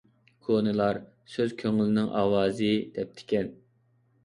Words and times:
كونىلار: 0.45 0.99
«سۆز 1.35 1.53
كۆڭۈلنىڭ 1.61 2.09
ئاۋازى» 2.23 2.73
دەپتىكەن. 2.99 3.55